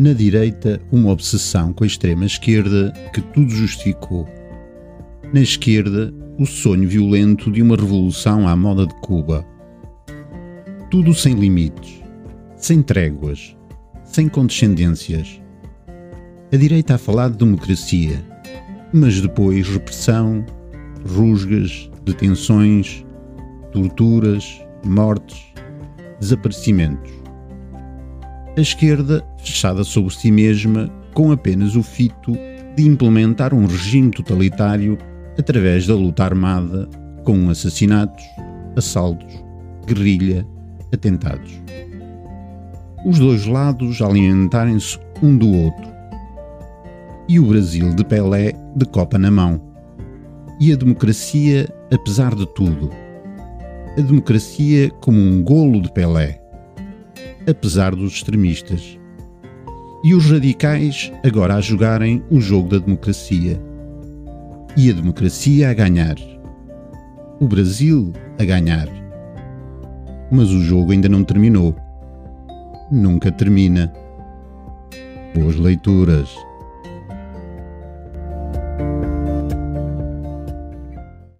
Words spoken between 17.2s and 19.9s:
de democracia, mas depois